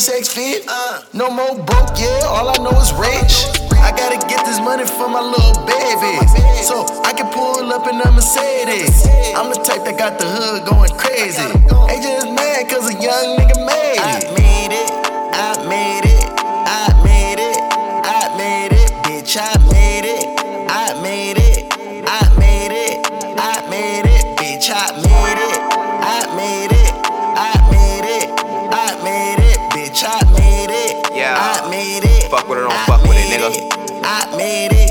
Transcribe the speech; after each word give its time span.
sex 0.00 0.28
fit. 0.28 0.66
No 1.12 1.30
more 1.30 1.54
broke, 1.64 1.98
yeah, 1.98 2.30
all 2.30 2.48
I 2.48 2.56
know 2.62 2.76
is 2.78 2.92
rich. 2.94 3.46
I 3.78 3.90
gotta 3.90 4.18
get 4.28 4.44
this 4.44 4.60
money 4.60 4.84
for 4.84 5.08
my 5.08 5.20
little 5.20 5.54
baby. 5.66 6.18
So 6.62 6.86
I 7.02 7.12
can 7.12 7.32
pull 7.32 7.72
up 7.72 7.86
in 7.88 8.00
a 8.00 8.10
Mercedes. 8.12 9.06
I'm 9.34 9.50
the 9.50 9.60
type 9.64 9.84
that 9.84 9.96
got 9.98 10.18
the 10.18 10.26
hood 10.26 10.66
going 10.66 10.92
crazy. 10.98 11.42
They 11.88 11.98
just 12.02 12.26
mad 12.30 12.68
cause 12.68 12.88
a 12.90 12.94
young 12.94 13.38
nigga 13.38 13.58
made 13.66 13.98
it. 13.98 14.06
I 14.06 14.22
made 14.38 14.72
it, 14.72 14.90
I 15.34 15.56
made 15.66 16.06
it, 16.06 16.26
I 16.38 16.94
made 17.02 17.40
it, 17.42 17.58
I 18.06 18.36
made 18.36 18.72
it, 18.74 18.90
bitch, 19.02 19.36
I 19.38 19.56
made 19.70 20.04
it, 20.06 20.17
nigga. 33.50 34.00
I 34.04 34.36
made 34.36 34.72
it. 34.72 34.88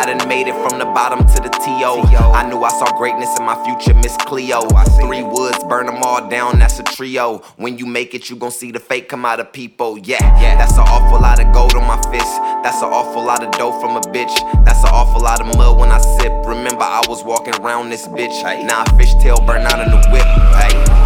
I 0.00 0.06
done 0.06 0.26
made 0.28 0.46
it 0.46 0.54
from 0.54 0.78
the 0.78 0.86
bottom 0.86 1.26
to 1.26 1.42
the 1.42 1.50
T.O. 1.50 2.02
I 2.32 2.48
knew 2.48 2.62
I 2.62 2.70
saw 2.70 2.96
greatness 2.96 3.38
in 3.38 3.44
my 3.44 3.62
future, 3.64 3.92
Miss 3.92 4.16
Cleo. 4.18 4.60
Oh, 4.62 4.84
Three 4.98 5.22
woods, 5.22 5.62
burn 5.64 5.86
them 5.86 6.02
all 6.02 6.26
down, 6.28 6.58
that's 6.58 6.78
a 6.78 6.84
trio. 6.84 7.38
When 7.56 7.76
you 7.76 7.86
make 7.86 8.14
it, 8.14 8.30
you 8.30 8.36
gon' 8.36 8.50
see 8.50 8.70
the 8.70 8.78
fake 8.78 9.08
come 9.08 9.26
out 9.26 9.40
of 9.40 9.52
people. 9.52 9.98
Yeah, 9.98 10.22
yeah. 10.40 10.56
That's 10.56 10.74
an 10.74 10.84
awful 10.86 11.20
lot 11.20 11.40
of 11.40 11.52
gold 11.52 11.74
on 11.74 11.86
my 11.86 12.00
fist. 12.10 12.32
That's 12.62 12.80
an 12.82 12.88
awful 12.88 13.22
lot 13.22 13.42
of 13.44 13.50
dough 13.52 13.78
from 13.80 13.96
a 13.96 14.00
bitch. 14.00 14.34
That's 14.64 14.82
an 14.84 14.90
awful 14.90 15.20
lot 15.20 15.40
of 15.40 15.54
mud 15.56 15.78
when 15.78 15.90
I 15.90 15.98
sip. 15.98 16.32
Remember, 16.46 16.82
I 16.82 17.02
was 17.08 17.22
walking 17.24 17.54
around 17.56 17.90
this 17.90 18.06
bitch. 18.06 18.42
Now 18.66 18.82
a 18.82 18.86
fishtail 18.90 19.44
burn 19.46 19.66
out 19.66 19.80
in 19.80 19.90
the 19.90 20.08
whip. 20.10 20.24
Hey. 20.56 20.99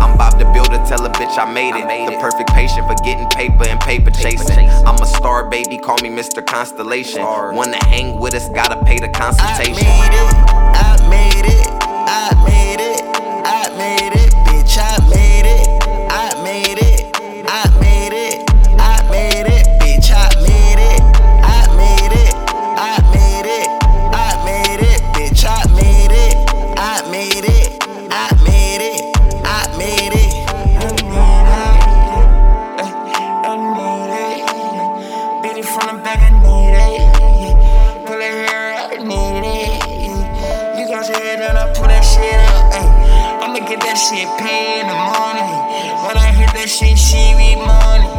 I'm 0.00 0.16
Bob 0.16 0.38
the 0.38 0.44
Builder, 0.46 0.82
tell 0.86 1.04
a 1.04 1.10
bitch 1.10 1.38
I 1.38 1.52
made 1.52 1.74
it. 1.74 1.86
the 2.10 2.18
perfect 2.18 2.50
patient 2.50 2.86
for 2.86 2.94
getting 3.04 3.28
paper 3.28 3.66
and 3.66 3.80
paper 3.80 4.10
chasing. 4.10 4.68
I'm 4.86 5.00
a 5.02 5.06
star, 5.06 5.48
baby, 5.48 5.78
call 5.78 5.96
me 6.02 6.08
Mr. 6.08 6.44
Constellation. 6.44 7.22
Wanna 7.22 7.84
hang 7.86 8.18
with 8.18 8.34
us, 8.34 8.48
gotta 8.48 8.82
pay 8.84 8.98
the 8.98 9.08
I 9.08 9.12
consultation. 9.12 10.67
I'ma 43.78 43.86
that 43.86 43.94
shit 43.94 44.26
paid 44.38 44.80
in 44.80 44.86
the 44.88 44.98
morning. 45.14 45.54
When 46.02 46.16
I 46.16 46.32
hit 46.34 46.50
that 46.54 46.68
shit, 46.68 46.98
she 46.98 47.34
be 47.38 47.54
money. 47.54 48.10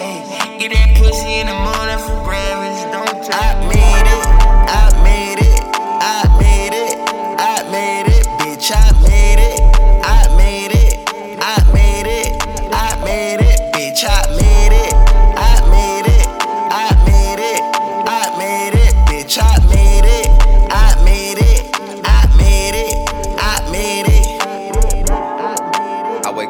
Ay. 0.00 0.56
Get 0.58 0.72
that 0.72 0.96
pussy 0.96 1.40
in 1.40 1.46
the 1.46 1.54
morning 1.60 2.00
for 2.00 2.24
breakfast. 2.24 2.88
Don't 2.88 3.08
I 3.08 3.20
tell 3.20 3.68
made 3.68 4.08
it, 4.08 4.24
I 4.72 4.88
made 5.04 5.40
it, 5.44 5.60
I 6.00 6.24
made 6.40 6.72
it, 6.72 6.96
I 7.36 7.68
made 7.70 8.08
it, 8.08 8.24
bitch, 8.40 8.72
I 8.72 8.92
made 9.04 9.40
it, 9.44 9.60
I 10.04 10.24
made 10.36 10.72
it, 10.72 11.04
I 11.42 11.60
made 11.72 12.08
it, 12.08 12.32
I 12.72 12.96
made 13.04 13.40
it, 13.44 13.60
bitch, 13.74 14.04
I 14.08 14.24
made 14.40 14.72
it, 14.72 14.94
I 15.36 15.60
made 15.68 16.08
it, 16.08 16.26
I 16.72 16.88
made 17.04 17.40
it, 17.44 17.60
I 18.08 18.24
made 18.38 18.74
it, 18.74 18.94
bitch, 19.04 19.36
I 19.36 19.58
made 19.68 19.80
it, 19.80 19.83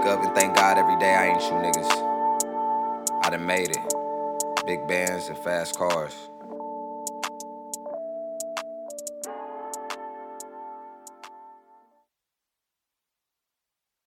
wake 0.04 0.12
up 0.12 0.24
and 0.24 0.34
thank 0.34 0.54
God 0.54 0.78
every 0.78 0.98
day 0.98 1.14
I 1.14 1.26
ain't 1.28 1.42
you 1.42 1.50
niggas. 1.50 3.22
I 3.22 3.30
done 3.30 3.46
made 3.46 3.70
it. 3.70 3.94
Big 4.66 4.86
bands 4.86 5.28
and 5.28 5.38
fast 5.38 5.76
cars. 5.78 6.30